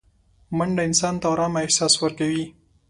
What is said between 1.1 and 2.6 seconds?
ته ارامه احساس ورکوي